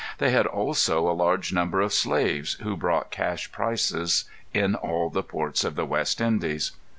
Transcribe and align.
They 0.17 0.31
had 0.31 0.47
also 0.47 1.07
a 1.07 1.13
large 1.13 1.53
number 1.53 1.79
of 1.79 1.93
slaves, 1.93 2.53
who 2.53 2.75
brought 2.75 3.11
cash 3.11 3.51
prices 3.51 4.25
in 4.51 4.73
all 4.73 5.11
the 5.11 5.21
ports 5.21 5.63
of 5.63 5.75
the 5.75 5.85
West 5.85 6.19
Indies. 6.19 6.71